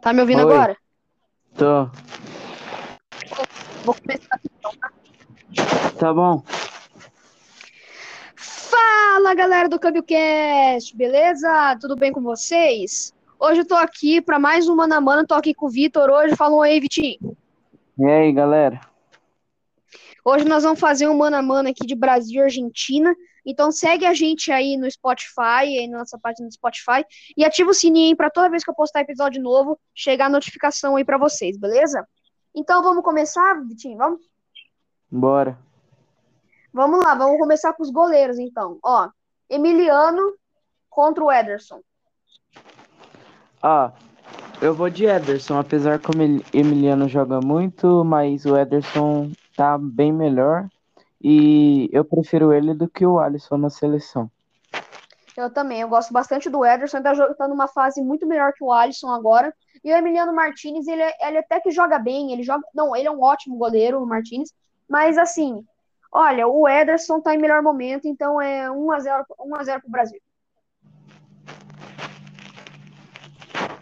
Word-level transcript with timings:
Tá 0.00 0.14
me 0.14 0.20
ouvindo 0.20 0.46
Oi. 0.46 0.52
agora? 0.54 0.76
Tô. 1.56 1.90
Vou 3.84 3.94
começar 3.94 4.34
aqui 4.34 4.48
então, 4.58 4.72
tá? 4.80 4.90
Tá 5.98 6.14
bom. 6.14 6.42
Fala, 8.34 9.34
galera 9.34 9.68
do 9.68 9.78
CâmbioCast, 9.78 10.96
beleza? 10.96 11.76
Tudo 11.80 11.96
bem 11.96 12.12
com 12.12 12.22
vocês? 12.22 13.12
Hoje 13.38 13.60
eu 13.60 13.66
tô 13.66 13.74
aqui 13.74 14.22
pra 14.22 14.38
mais 14.38 14.68
um 14.68 14.76
Mano 14.76 14.94
a 14.94 15.00
Mano, 15.00 15.26
tô 15.26 15.34
aqui 15.34 15.52
com 15.52 15.66
o 15.66 15.70
Vitor 15.70 16.08
hoje. 16.08 16.34
Fala 16.34 16.54
um 16.54 16.62
aí, 16.62 16.80
Vitinho. 16.80 17.36
E 17.98 18.04
aí, 18.04 18.32
galera? 18.32 18.80
Hoje 20.24 20.46
nós 20.46 20.62
vamos 20.62 20.80
fazer 20.80 21.08
um 21.08 21.16
Mano 21.16 21.36
a 21.36 21.42
Mano 21.42 21.68
aqui 21.68 21.86
de 21.86 21.94
Brasil 21.94 22.40
e 22.40 22.44
Argentina. 22.44 23.14
Então 23.44 23.70
segue 23.72 24.04
a 24.06 24.14
gente 24.14 24.50
aí 24.52 24.76
no 24.76 24.90
Spotify, 24.90 25.78
aí 25.78 25.88
na 25.88 25.98
nossa 25.98 26.18
página 26.18 26.48
do 26.48 26.54
Spotify, 26.54 27.04
e 27.36 27.44
ativa 27.44 27.70
o 27.70 27.74
sininho 27.74 28.16
para 28.16 28.30
toda 28.30 28.50
vez 28.50 28.64
que 28.64 28.70
eu 28.70 28.74
postar 28.74 29.00
episódio 29.00 29.42
novo, 29.42 29.78
chegar 29.94 30.26
a 30.26 30.30
notificação 30.30 30.96
aí 30.96 31.04
pra 31.04 31.18
vocês, 31.18 31.56
beleza? 31.58 32.06
Então 32.54 32.82
vamos 32.82 33.04
começar, 33.04 33.54
Vitinho? 33.66 33.96
Vamos? 33.96 34.20
Bora. 35.10 35.58
Vamos 36.72 37.00
lá, 37.04 37.14
vamos 37.14 37.38
começar 37.38 37.72
com 37.72 37.82
os 37.82 37.90
goleiros, 37.90 38.38
então. 38.38 38.78
Ó, 38.84 39.08
Emiliano 39.48 40.34
contra 40.88 41.24
o 41.24 41.32
Ederson. 41.32 41.80
Ó, 43.62 43.90
eu 44.62 44.74
vou 44.74 44.88
de 44.88 45.04
Ederson, 45.06 45.58
apesar 45.58 45.98
que 45.98 46.10
o 46.10 46.14
Emil- 46.14 46.44
Emiliano 46.52 47.08
joga 47.08 47.40
muito, 47.40 48.04
mas 48.04 48.44
o 48.44 48.56
Ederson 48.56 49.30
tá 49.56 49.76
bem 49.78 50.12
melhor. 50.12 50.68
E 51.22 51.88
eu 51.92 52.04
prefiro 52.04 52.52
ele 52.52 52.72
do 52.74 52.88
que 52.88 53.04
o 53.04 53.18
Alisson 53.18 53.58
na 53.58 53.68
seleção. 53.68 54.30
Eu 55.36 55.50
também, 55.50 55.80
eu 55.80 55.88
gosto 55.88 56.12
bastante 56.12 56.50
do 56.50 56.64
Ederson, 56.64 56.98
ele 56.98 57.04
tá 57.04 57.14
jogando 57.14 57.36
tá 57.36 57.48
numa 57.48 57.68
fase 57.68 58.02
muito 58.02 58.26
melhor 58.26 58.52
que 58.52 58.64
o 58.64 58.72
Alisson 58.72 59.08
agora. 59.10 59.54
E 59.84 59.92
o 59.92 59.96
Emiliano 59.96 60.34
Martinez, 60.34 60.86
ele, 60.86 61.02
é- 61.02 61.28
ele 61.28 61.38
até 61.38 61.60
que 61.60 61.70
joga 61.70 61.98
bem, 61.98 62.32
ele 62.32 62.42
joga. 62.42 62.62
Não, 62.74 62.94
ele 62.94 63.06
é 63.06 63.10
um 63.10 63.22
ótimo 63.22 63.56
goleiro, 63.56 64.02
o 64.02 64.06
Martinez. 64.06 64.52
Mas 64.88 65.16
assim, 65.16 65.64
olha, 66.12 66.46
o 66.48 66.68
Ederson 66.68 67.20
tá 67.20 67.34
em 67.34 67.38
melhor 67.38 67.62
momento, 67.62 68.08
então 68.08 68.40
é 68.40 68.70
1x0 68.70 69.24
1x0 69.38 69.80
pro 69.80 69.90
Brasil. 69.90 70.20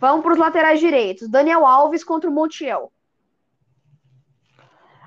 Vamos 0.00 0.22
para 0.22 0.32
os 0.32 0.38
laterais 0.38 0.78
direitos. 0.78 1.28
Daniel 1.28 1.66
Alves 1.66 2.04
contra 2.04 2.30
o 2.30 2.32
Montiel. 2.32 2.92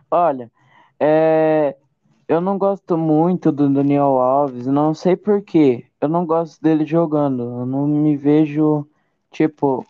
Olha, 0.09 0.51
é, 0.99 1.77
eu 2.31 2.39
não 2.39 2.57
gosto 2.57 2.97
muito 2.97 3.51
do 3.51 3.67
Daniel 3.67 4.21
Alves, 4.21 4.65
não 4.65 4.93
sei 4.93 5.17
por 5.17 5.41
quê. 5.41 5.85
Eu 5.99 6.07
não 6.07 6.25
gosto 6.25 6.61
dele 6.61 6.85
jogando. 6.85 7.43
Eu 7.43 7.65
não 7.65 7.85
me 7.85 8.15
vejo, 8.15 8.87
tipo, 9.29 9.85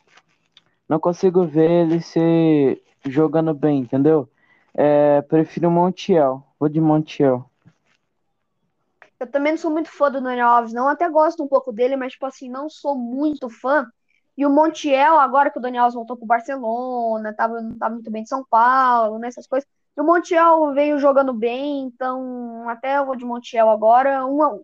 não 0.89 0.99
consigo 0.99 1.45
ver 1.45 1.69
ele 1.69 2.01
se 2.01 2.81
jogando 3.05 3.53
bem, 3.53 3.81
entendeu? 3.81 4.27
É, 4.73 5.21
prefiro 5.21 5.69
Montiel. 5.69 6.43
Vou 6.59 6.67
de 6.67 6.81
Montiel. 6.81 7.47
Eu 9.19 9.27
também 9.27 9.51
não 9.51 9.59
sou 9.59 9.69
muito 9.69 9.91
fã 9.91 10.09
do 10.09 10.19
Daniel 10.19 10.47
Alves, 10.47 10.73
não. 10.73 10.87
Até 10.87 11.07
gosto 11.07 11.43
um 11.43 11.47
pouco 11.47 11.71
dele, 11.71 11.95
mas, 11.95 12.13
tipo 12.13 12.25
assim, 12.25 12.49
não 12.49 12.67
sou 12.67 12.95
muito 12.95 13.51
fã. 13.51 13.87
E 14.35 14.47
o 14.47 14.49
Montiel, 14.49 15.19
agora 15.19 15.51
que 15.51 15.59
o 15.59 15.61
Daniel 15.61 15.83
Alves 15.83 15.95
voltou 15.95 16.17
pro 16.17 16.25
Barcelona, 16.25 17.35
tava, 17.35 17.61
não 17.61 17.77
tava 17.77 17.93
muito 17.93 18.09
bem 18.09 18.23
de 18.23 18.29
São 18.29 18.43
Paulo, 18.43 19.19
né, 19.19 19.27
essas 19.27 19.45
coisas. 19.45 19.69
E 19.95 20.01
o 20.01 20.03
Montiel 20.03 20.73
veio 20.73 20.99
jogando 20.99 21.33
bem, 21.33 21.83
então 21.83 22.67
até 22.69 22.97
eu 22.97 23.05
vou 23.05 23.15
de 23.15 23.25
Montiel 23.25 23.69
agora, 23.69 24.25
um 24.25 24.41
a 24.41 24.53
um. 24.53 24.63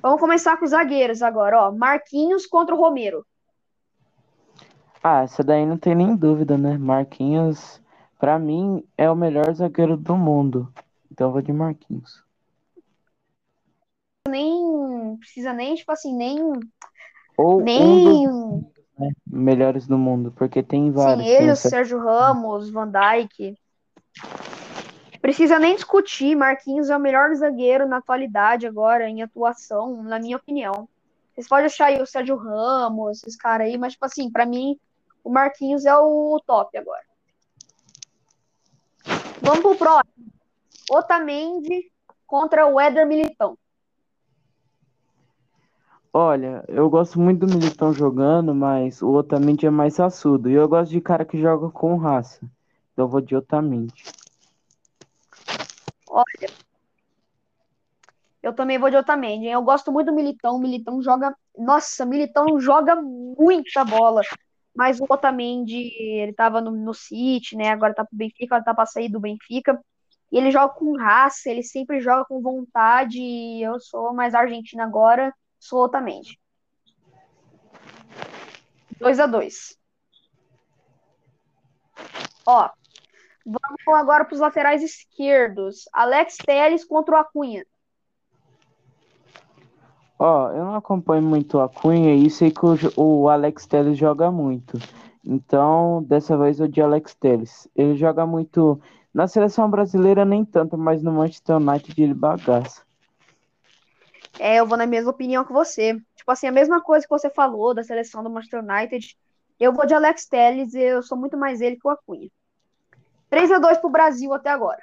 Vamos 0.00 0.20
começar 0.20 0.56
com 0.56 0.64
os 0.64 0.70
zagueiros 0.70 1.22
agora, 1.22 1.68
ó. 1.68 1.72
Marquinhos 1.72 2.46
contra 2.46 2.74
o 2.74 2.78
Romero. 2.78 3.26
Ah, 5.02 5.22
essa 5.22 5.42
daí 5.42 5.64
não 5.64 5.78
tem 5.78 5.94
nem 5.94 6.14
dúvida, 6.14 6.56
né? 6.58 6.76
Marquinhos, 6.76 7.80
pra 8.18 8.38
mim, 8.38 8.84
é 8.96 9.10
o 9.10 9.16
melhor 9.16 9.52
zagueiro 9.54 9.96
do 9.96 10.16
mundo. 10.16 10.72
Então 11.10 11.28
eu 11.28 11.32
vou 11.32 11.42
de 11.42 11.52
Marquinhos. 11.52 12.22
Nem 14.28 15.16
precisa 15.16 15.52
nem, 15.52 15.74
tipo 15.74 15.90
assim, 15.90 16.14
nem. 16.14 16.38
Ou 17.36 17.60
um 17.60 17.64
Nem. 17.64 18.70
Dos 18.98 19.12
melhores 19.26 19.86
do 19.86 19.96
mundo, 19.96 20.32
porque 20.36 20.62
tem 20.62 20.86
Sim, 20.86 20.90
vários. 20.90 21.26
ele, 21.26 21.38
Tem 21.38 21.50
o 21.50 21.56
Sérgio 21.56 21.98
Ramos, 21.98 22.70
Van 22.70 22.90
Dijk. 22.90 23.56
Precisa 25.20 25.58
nem 25.58 25.74
discutir. 25.74 26.36
Marquinhos 26.36 26.90
é 26.90 26.96
o 26.96 27.00
melhor 27.00 27.34
zagueiro 27.34 27.86
na 27.86 27.98
atualidade 27.98 28.66
agora, 28.66 29.08
em 29.08 29.22
atuação, 29.22 30.02
na 30.02 30.18
minha 30.18 30.36
opinião. 30.36 30.88
Vocês 31.34 31.48
podem 31.48 31.66
achar 31.66 31.86
aí 31.86 32.02
o 32.02 32.06
Sérgio 32.06 32.36
Ramos, 32.36 33.18
esses 33.22 33.36
caras 33.36 33.68
aí, 33.68 33.78
mas, 33.78 33.92
tipo 33.92 34.04
assim, 34.04 34.30
pra 34.30 34.44
mim, 34.44 34.78
o 35.22 35.30
Marquinhos 35.30 35.84
é 35.84 35.96
o 35.96 36.40
top 36.46 36.76
agora. 36.76 37.04
Vamos 39.40 39.60
pro 39.60 39.76
próximo. 39.76 40.26
Otamendi 40.90 41.92
contra 42.26 42.66
o 42.66 42.80
Éder 42.80 43.06
Militão. 43.06 43.56
Olha, 46.12 46.64
eu 46.68 46.88
gosto 46.88 47.20
muito 47.20 47.46
do 47.46 47.54
Militão 47.54 47.92
jogando, 47.92 48.54
mas 48.54 49.02
o 49.02 49.12
Otamendi 49.12 49.66
é 49.66 49.70
mais 49.70 49.98
raçudo. 49.98 50.48
E 50.48 50.54
eu 50.54 50.68
gosto 50.68 50.90
de 50.90 51.00
cara 51.00 51.24
que 51.24 51.40
joga 51.40 51.70
com 51.70 51.96
raça. 51.96 52.40
Então 52.92 53.04
eu 53.04 53.08
vou 53.08 53.20
de 53.20 53.36
Otamendi. 53.36 54.04
Olha, 56.08 56.48
eu 58.42 58.52
também 58.54 58.78
vou 58.78 58.90
de 58.90 58.96
Otamendi. 58.96 59.46
Eu 59.46 59.62
gosto 59.62 59.92
muito 59.92 60.06
do 60.06 60.14
Militão. 60.14 60.56
O 60.56 60.58
Militão 60.58 61.02
joga. 61.02 61.34
Nossa, 61.56 62.06
Militão 62.06 62.58
joga 62.58 62.96
muita 62.96 63.84
bola. 63.84 64.22
Mas 64.74 65.00
o 65.00 65.06
Otamendi, 65.08 65.92
ele 65.98 66.32
tava 66.32 66.60
no, 66.60 66.70
no 66.70 66.94
City, 66.94 67.56
né? 67.56 67.70
Agora 67.70 67.94
tá 67.94 68.04
pro 68.04 68.16
Benfica, 68.16 68.54
agora 68.54 68.64
tá 68.64 68.74
pra 68.74 68.86
sair 68.86 69.08
do 69.08 69.20
Benfica. 69.20 69.78
E 70.30 70.38
ele 70.38 70.50
joga 70.50 70.72
com 70.74 70.96
raça, 70.96 71.50
ele 71.50 71.62
sempre 71.62 72.00
joga 72.00 72.24
com 72.24 72.40
vontade. 72.40 73.20
Eu 73.60 73.80
sou 73.80 74.14
mais 74.14 74.34
argentina 74.34 74.84
agora, 74.84 75.34
sou 75.58 75.84
Otamendi. 75.84 76.38
2 78.98 79.20
a 79.20 79.26
2 79.26 79.78
Ó, 82.46 82.70
vamos 83.44 84.00
agora 84.00 84.24
pros 84.24 84.40
laterais 84.40 84.82
esquerdos. 84.82 85.88
Alex 85.92 86.36
Telles 86.38 86.84
contra 86.84 87.16
o 87.16 87.18
Acunha. 87.18 87.64
Ó, 90.18 90.50
eu 90.50 90.64
não 90.64 90.74
acompanho 90.74 91.22
muito 91.22 91.60
a 91.60 91.68
Cunha 91.68 92.14
e 92.14 92.28
sei 92.28 92.50
que 92.50 92.60
o, 92.64 92.76
o 92.96 93.28
Alex 93.28 93.66
Telles 93.66 93.96
joga 93.96 94.32
muito. 94.32 94.78
Então, 95.24 96.02
dessa 96.02 96.36
vez 96.36 96.58
eu 96.58 96.66
de 96.66 96.80
Alex 96.80 97.14
Telles. 97.14 97.68
Ele 97.76 97.94
joga 97.96 98.26
muito. 98.26 98.80
Na 99.14 99.28
seleção 99.28 99.70
brasileira 99.70 100.24
nem 100.24 100.44
tanto, 100.44 100.76
mas 100.76 101.02
no 101.02 101.12
Manchester 101.12 101.56
United 101.56 102.02
ele 102.02 102.14
bagaça. 102.14 102.82
É, 104.38 104.56
eu 104.56 104.66
vou 104.66 104.78
na 104.78 104.86
mesma 104.86 105.10
opinião 105.10 105.44
que 105.44 105.52
você. 105.52 105.94
Tipo 106.14 106.30
assim, 106.30 106.46
a 106.46 106.52
mesma 106.52 106.80
coisa 106.80 107.06
que 107.06 107.10
você 107.10 107.28
falou 107.28 107.74
da 107.74 107.82
seleção 107.82 108.22
do 108.22 108.30
Manchester 108.30 108.62
United. 108.62 109.16
Eu 109.58 109.72
vou 109.72 109.84
de 109.84 109.94
Alex 109.94 110.26
Telles, 110.26 110.72
eu 110.74 111.02
sou 111.02 111.18
muito 111.18 111.36
mais 111.36 111.60
ele 111.60 111.76
que 111.76 111.86
o 111.86 111.90
Acunha. 111.90 112.28
3 113.28 113.50
a 113.50 113.58
2 113.58 113.78
pro 113.78 113.90
Brasil 113.90 114.32
até 114.32 114.50
agora. 114.50 114.80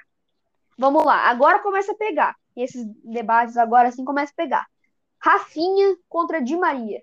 Vamos 0.78 1.04
lá, 1.04 1.28
agora 1.28 1.60
começa 1.60 1.92
a 1.92 1.96
pegar. 1.96 2.36
Esses 2.54 2.86
debates 3.02 3.56
agora 3.56 3.88
assim 3.88 4.04
começa 4.04 4.32
a 4.32 4.36
pegar. 4.36 4.66
Rafinha 5.18 5.96
contra 6.08 6.42
Di 6.42 6.56
Maria. 6.56 7.02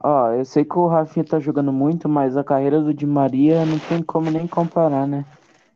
Ó, 0.00 0.32
eu 0.32 0.44
sei 0.44 0.64
que 0.64 0.76
o 0.76 0.88
Rafinha 0.88 1.24
tá 1.24 1.38
jogando 1.38 1.72
muito, 1.72 2.08
mas 2.08 2.36
a 2.36 2.42
carreira 2.42 2.80
do 2.80 2.92
Di 2.92 3.06
Maria 3.06 3.64
não 3.64 3.78
tem 3.78 4.02
como 4.02 4.28
nem 4.30 4.48
comparar, 4.48 5.06
né? 5.06 5.24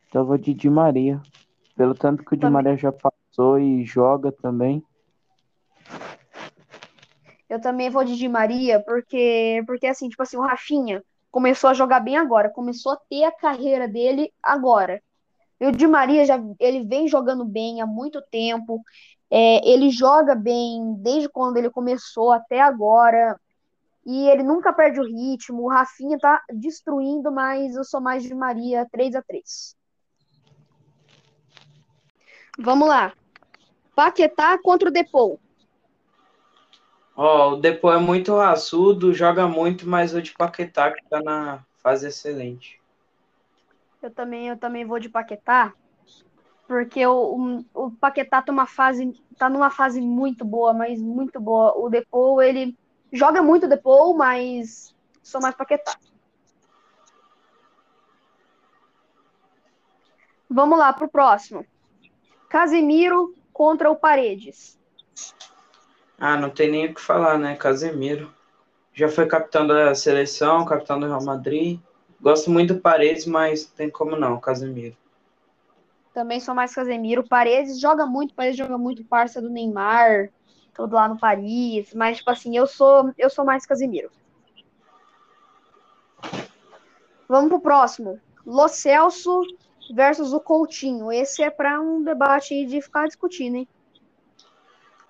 Então 0.08 0.22
eu 0.22 0.26
vou 0.26 0.36
de 0.36 0.52
Di 0.52 0.68
Maria. 0.68 1.20
Pelo 1.76 1.94
tanto 1.94 2.24
que 2.24 2.34
o 2.34 2.36
Di 2.36 2.40
Também. 2.40 2.54
Maria 2.54 2.76
já 2.76 2.90
passou 3.36 3.58
e 3.58 3.84
joga 3.84 4.32
também. 4.32 4.82
Eu 7.48 7.60
também 7.60 7.90
vou 7.90 8.02
de 8.02 8.16
Di 8.16 8.28
Maria, 8.28 8.80
porque, 8.80 9.62
porque 9.66 9.86
assim, 9.86 10.08
tipo 10.08 10.22
assim, 10.22 10.36
o 10.36 10.40
Rafinha 10.40 11.04
começou 11.30 11.70
a 11.70 11.74
jogar 11.74 12.00
bem 12.00 12.16
agora, 12.16 12.50
começou 12.50 12.92
a 12.92 13.00
ter 13.08 13.24
a 13.24 13.30
carreira 13.30 13.86
dele 13.86 14.32
agora. 14.42 15.00
E 15.60 15.66
o 15.66 15.72
Di 15.72 15.86
Maria 15.86 16.24
já 16.24 16.42
ele 16.58 16.84
vem 16.84 17.06
jogando 17.06 17.44
bem 17.44 17.80
há 17.80 17.86
muito 17.86 18.20
tempo. 18.30 18.82
É, 19.30 19.68
ele 19.68 19.90
joga 19.90 20.34
bem 20.34 20.94
desde 20.98 21.28
quando 21.28 21.56
ele 21.56 21.70
começou 21.70 22.32
até 22.32 22.60
agora. 22.60 23.38
E 24.04 24.28
ele 24.28 24.42
nunca 24.42 24.72
perde 24.72 25.00
o 25.00 25.04
ritmo. 25.04 25.62
O 25.62 25.68
Rafinha 25.68 26.18
tá 26.18 26.42
destruindo, 26.52 27.30
mas 27.32 27.74
eu 27.74 27.84
sou 27.84 28.00
mais 28.00 28.22
de 28.22 28.34
Maria 28.34 28.86
3 28.90 29.14
a 29.14 29.22
3 29.22 29.74
Vamos 32.58 32.88
lá. 32.88 33.12
Paquetá 33.96 34.58
contra 34.58 34.90
o 34.90 34.92
Depou. 34.92 35.40
Ó, 37.16 37.54
o 37.54 37.56
Depô 37.56 37.90
é 37.90 37.98
muito 37.98 38.36
raçudo, 38.36 39.14
joga 39.14 39.48
muito, 39.48 39.88
mas 39.88 40.14
o 40.14 40.20
de 40.20 40.34
Paquetá 40.34 40.92
que 40.92 41.02
tá 41.08 41.22
na 41.22 41.64
fase 41.78 42.06
excelente. 42.06 42.78
Eu 44.02 44.10
também, 44.10 44.48
eu 44.48 44.56
também 44.58 44.84
vou 44.84 45.00
de 45.00 45.08
Paquetá, 45.08 45.72
porque 46.68 47.06
o, 47.06 47.64
o, 47.74 47.86
o 47.86 47.90
Paquetá 47.92 48.42
tá, 48.42 48.52
uma 48.52 48.66
fase, 48.66 49.18
tá 49.38 49.48
numa 49.48 49.70
fase 49.70 49.98
muito 50.02 50.44
boa, 50.44 50.74
mas 50.74 51.00
muito 51.00 51.40
boa. 51.40 51.72
O 51.78 51.88
Depou, 51.88 52.42
ele, 52.42 52.76
Joga 53.10 53.42
muito 53.42 53.66
Depou, 53.66 54.14
mas 54.14 54.94
sou 55.22 55.40
mais 55.40 55.54
Paquetá. 55.54 55.96
Vamos 60.50 60.78
lá 60.78 60.92
pro 60.92 61.08
próximo. 61.08 61.64
Casemiro 62.48 63.34
contra 63.56 63.90
o 63.90 63.96
Paredes. 63.96 64.78
Ah, 66.18 66.36
não 66.36 66.50
tem 66.50 66.70
nem 66.70 66.90
o 66.90 66.94
que 66.94 67.00
falar, 67.00 67.38
né? 67.38 67.56
Casemiro. 67.56 68.30
Já 68.92 69.08
foi 69.08 69.26
capitão 69.26 69.66
da 69.66 69.94
seleção, 69.94 70.66
capitão 70.66 71.00
do 71.00 71.06
Real 71.06 71.24
Madrid. 71.24 71.80
Gosto 72.20 72.50
muito 72.50 72.74
do 72.74 72.80
Paredes, 72.80 73.24
mas 73.24 73.64
tem 73.64 73.88
como 73.88 74.14
não, 74.14 74.38
Casemiro. 74.38 74.94
Também 76.12 76.38
sou 76.38 76.54
mais 76.54 76.74
Casemiro. 76.74 77.26
Paredes 77.26 77.80
joga 77.80 78.04
muito, 78.04 78.34
Paredes 78.34 78.58
joga 78.58 78.76
muito 78.76 79.02
parça 79.06 79.40
do 79.40 79.48
Neymar, 79.48 80.28
todo 80.74 80.94
lá 80.94 81.08
no 81.08 81.18
Paris, 81.18 81.94
mas 81.94 82.18
tipo 82.18 82.30
assim, 82.30 82.54
eu 82.54 82.66
sou 82.66 83.10
eu 83.16 83.30
sou 83.30 83.42
mais 83.42 83.64
Casemiro. 83.64 84.10
Vamos 87.26 87.48
pro 87.48 87.60
próximo. 87.60 88.20
Lo 88.44 88.68
Celso 88.68 89.40
versus 89.90 90.32
o 90.32 90.40
Coutinho. 90.40 91.12
Esse 91.12 91.42
é 91.42 91.50
para 91.50 91.80
um 91.80 92.02
debate 92.02 92.64
de 92.66 92.80
ficar 92.80 93.06
discutindo, 93.06 93.56
hein? 93.56 93.68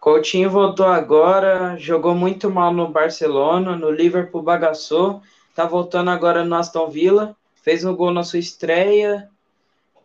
Coutinho 0.00 0.48
voltou 0.48 0.86
agora, 0.86 1.76
jogou 1.78 2.14
muito 2.14 2.48
mal 2.48 2.72
no 2.72 2.88
Barcelona, 2.88 3.74
no 3.74 3.90
Liverpool 3.90 4.40
bagaçou, 4.40 5.20
tá 5.52 5.66
voltando 5.66 6.10
agora 6.10 6.44
no 6.44 6.54
Aston 6.54 6.88
Villa, 6.88 7.36
fez 7.56 7.84
um 7.84 7.96
gol 7.96 8.12
na 8.12 8.22
sua 8.22 8.38
estreia, 8.38 9.28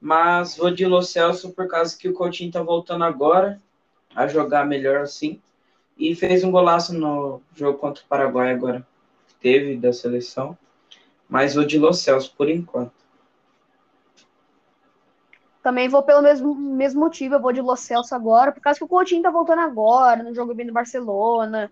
mas 0.01 0.57
vou 0.57 0.71
de 0.71 0.87
Lo 0.87 1.03
Celso 1.03 1.51
por 1.51 1.67
causa 1.67 1.95
que 1.95 2.09
o 2.09 2.13
Coutinho 2.13 2.51
tá 2.51 2.63
voltando 2.63 3.03
agora 3.03 3.61
a 4.15 4.27
jogar 4.27 4.65
melhor 4.65 5.01
assim, 5.01 5.39
e 5.95 6.15
fez 6.15 6.43
um 6.43 6.49
golaço 6.49 6.93
no 6.93 7.39
jogo 7.55 7.77
contra 7.77 8.03
o 8.03 8.07
Paraguai 8.07 8.51
agora, 8.51 8.83
teve 9.39 9.77
da 9.77 9.93
seleção, 9.93 10.57
mas 11.29 11.53
vou 11.53 11.63
de 11.63 11.77
Lo 11.77 11.93
Celso 11.93 12.33
por 12.35 12.49
enquanto. 12.49 13.00
Também 15.61 15.87
vou 15.87 16.01
pelo 16.01 16.21
mesmo, 16.21 16.55
mesmo 16.55 17.01
motivo, 17.01 17.35
eu 17.35 17.41
vou 17.41 17.53
de 17.53 17.61
Lo 17.61 17.75
Celso 17.75 18.15
agora, 18.15 18.51
por 18.51 18.61
causa 18.61 18.79
que 18.79 18.85
o 18.85 18.87
Coutinho 18.87 19.21
tá 19.21 19.29
voltando 19.29 19.61
agora, 19.61 20.23
no 20.23 20.33
jogo 20.33 20.55
bem 20.55 20.65
do 20.65 20.73
Barcelona. 20.73 21.71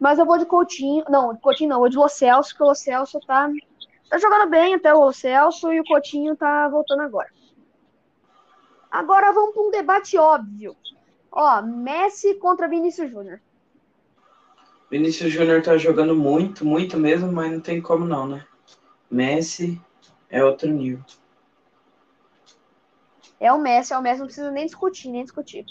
Mas 0.00 0.18
eu 0.18 0.24
vou 0.24 0.38
de 0.38 0.46
Coutinho, 0.46 1.04
não, 1.08 1.36
Coutinho 1.36 1.70
não, 1.70 1.76
eu 1.76 1.80
vou 1.80 1.88
de 1.88 1.96
Lo 1.96 2.08
Celso, 2.08 2.50
porque 2.50 2.64
o 2.64 2.68
Lo 2.68 2.74
Celso 2.74 3.20
tá, 3.26 3.50
tá 4.08 4.18
jogando 4.18 4.48
bem 4.48 4.74
até 4.74 4.94
o 4.94 5.04
Lo 5.04 5.12
Celso 5.12 5.70
e 5.72 5.80
o 5.80 5.84
Coutinho 5.84 6.34
tá 6.34 6.66
voltando 6.68 7.02
agora. 7.02 7.28
Agora 8.90 9.32
vamos 9.32 9.52
para 9.52 9.62
um 9.62 9.70
debate 9.70 10.16
óbvio. 10.16 10.74
Ó, 11.30 11.60
Messi 11.60 12.34
contra 12.36 12.66
Vinícius 12.66 13.10
Júnior. 13.10 13.42
Vinícius 14.90 15.30
Júnior 15.30 15.60
tá 15.60 15.76
jogando 15.76 16.14
muito, 16.14 16.64
muito 16.64 16.96
mesmo, 16.96 17.30
mas 17.30 17.52
não 17.52 17.60
tem 17.60 17.82
como 17.82 18.06
não, 18.06 18.26
né? 18.26 18.46
Messi 19.10 19.78
é 20.30 20.42
outro 20.42 20.70
nível. 20.70 21.04
É 23.38 23.52
o 23.52 23.58
Messi, 23.58 23.92
é 23.92 23.98
o 23.98 24.02
Messi, 24.02 24.20
não 24.20 24.26
precisa 24.26 24.50
nem 24.50 24.66
discutir, 24.66 25.08
nem 25.08 25.22
discutir. 25.22 25.64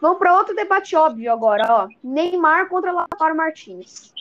Vamos 0.00 0.18
para 0.18 0.36
outro 0.36 0.54
debate 0.54 0.94
óbvio 0.94 1.32
agora, 1.32 1.66
ó. 1.68 1.88
Neymar 2.02 2.68
contra 2.68 2.92
Lautaro 2.92 3.36
Martinez. 3.36 4.12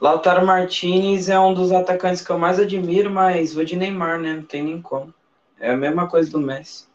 Lautaro 0.00 0.44
Martinez 0.44 1.28
é 1.28 1.40
um 1.40 1.54
dos 1.54 1.72
atacantes 1.72 2.22
que 2.22 2.30
eu 2.30 2.38
mais 2.38 2.58
admiro, 2.58 3.10
mas 3.10 3.54
vou 3.54 3.64
de 3.64 3.76
Neymar, 3.76 4.20
né? 4.20 4.34
Não 4.34 4.42
tem 4.42 4.62
nem 4.62 4.82
como. 4.82 5.14
É 5.58 5.70
a 5.70 5.76
mesma 5.76 6.06
coisa 6.08 6.30
do 6.30 6.38
Messi. 6.38 6.86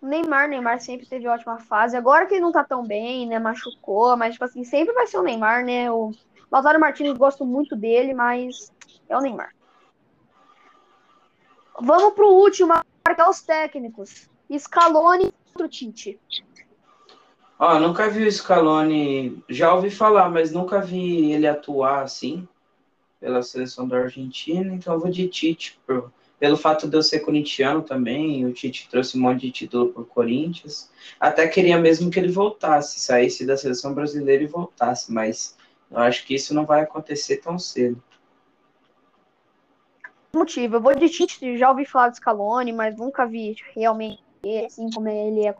Neymar, 0.00 0.48
Neymar 0.48 0.80
sempre 0.80 1.06
teve 1.06 1.28
ótima 1.28 1.58
fase. 1.58 1.96
Agora 1.96 2.24
que 2.24 2.34
ele 2.34 2.40
não 2.40 2.52
tá 2.52 2.64
tão 2.64 2.86
bem, 2.86 3.26
né? 3.26 3.38
Machucou, 3.38 4.16
mas, 4.16 4.32
tipo 4.32 4.44
assim, 4.44 4.64
sempre 4.64 4.94
vai 4.94 5.06
ser 5.06 5.18
o 5.18 5.22
Neymar, 5.22 5.64
né? 5.64 5.90
O 5.90 6.12
Lautaro 6.50 6.80
Martinez, 6.80 7.18
gosto 7.18 7.44
muito 7.44 7.76
dele, 7.76 8.14
mas 8.14 8.72
é 9.08 9.16
o 9.16 9.20
Neymar. 9.20 9.52
Vamos 11.80 12.14
pro 12.14 12.28
último, 12.28 12.74
marcar 13.06 13.30
os 13.30 13.40
técnicos. 13.40 14.28
Scaloni 14.58 15.32
contra 15.52 15.66
o 15.66 15.68
Tite. 15.68 16.18
Ó, 17.58 17.78
nunca 17.78 18.08
vi 18.08 18.26
o 18.26 18.32
Scaloni, 18.32 19.42
já 19.48 19.74
ouvi 19.74 19.90
falar, 19.90 20.30
mas 20.30 20.52
nunca 20.52 20.80
vi 20.80 21.32
ele 21.32 21.46
atuar 21.46 22.02
assim 22.02 22.46
pela 23.20 23.42
seleção 23.42 23.86
da 23.86 23.98
Argentina, 23.98 24.72
então 24.72 24.98
vou 24.98 25.10
de 25.10 25.26
Tite, 25.26 25.78
por, 25.84 26.12
pelo 26.38 26.56
fato 26.56 26.86
de 26.86 26.96
eu 26.96 27.02
ser 27.02 27.20
corintiano 27.20 27.82
também, 27.82 28.46
o 28.46 28.52
Tite 28.52 28.88
trouxe 28.88 29.18
um 29.18 29.22
monte 29.22 29.40
de 29.40 29.50
título 29.50 29.92
por 29.92 30.06
Corinthians. 30.06 30.88
Até 31.18 31.48
queria 31.48 31.78
mesmo 31.78 32.10
que 32.10 32.18
ele 32.18 32.30
voltasse, 32.30 33.00
saísse 33.00 33.44
da 33.44 33.56
seleção 33.56 33.92
brasileira 33.92 34.44
e 34.44 34.46
voltasse, 34.46 35.12
mas 35.12 35.56
eu 35.90 35.98
acho 35.98 36.24
que 36.24 36.34
isso 36.34 36.54
não 36.54 36.64
vai 36.64 36.82
acontecer 36.82 37.38
tão 37.38 37.58
cedo 37.58 38.00
motivo. 40.38 40.76
Eu 40.76 40.80
vou 40.80 40.94
de 40.94 41.08
Tite, 41.08 41.58
já 41.58 41.70
ouvi 41.70 41.84
falar 41.84 42.08
do 42.08 42.16
Scaloni, 42.16 42.72
mas 42.72 42.96
nunca 42.96 43.26
vi 43.26 43.56
realmente 43.74 44.22
assim 44.66 44.88
como 44.90 45.08
ele 45.08 45.46
é. 45.46 45.54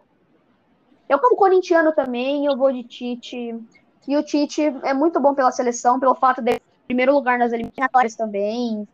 Eu, 1.09 1.19
como 1.19 1.37
corintiano 1.37 1.93
também, 1.93 2.47
eu 2.47 2.57
vou 2.57 2.73
de 2.73 2.85
Tite. 2.85 3.59
E 4.07 4.17
o 4.17 4.23
Tite 4.23 4.63
é 4.63 4.95
muito 4.95 5.19
bom 5.21 5.35
pela 5.35 5.51
seleção, 5.51 5.99
pelo 5.99 6.15
fato 6.15 6.41
de 6.41 6.61
primeiro 6.87 7.13
lugar 7.13 7.39
nas 7.39 7.53
eliminatórias 7.53 8.15
também. 8.15 8.87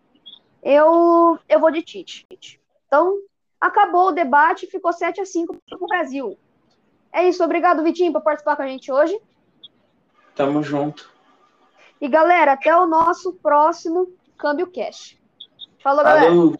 Eu, 0.62 1.38
eu 1.48 1.60
vou 1.60 1.70
de 1.70 1.82
Tite. 1.82 2.60
Então, 2.86 3.18
acabou 3.60 4.08
o 4.08 4.12
debate, 4.12 4.66
ficou 4.66 4.92
7 4.92 5.20
a 5.20 5.26
5 5.26 5.56
para 5.68 5.78
o 5.78 5.86
Brasil. 5.86 6.38
É 7.12 7.28
isso, 7.28 7.44
obrigado, 7.44 7.82
Vitinho, 7.82 8.12
por 8.12 8.22
participar 8.22 8.56
com 8.56 8.62
a 8.62 8.66
gente 8.66 8.90
hoje. 8.90 9.18
Tamo 10.34 10.62
junto. 10.62 11.12
E 12.00 12.08
galera, 12.08 12.52
até 12.52 12.76
o 12.76 12.86
nosso 12.86 13.34
próximo 13.34 14.12
Câmbio 14.36 14.70
Cash. 14.70 15.16
Falou, 15.84 16.02
galera. 16.02 16.30
Falou. 16.30 16.56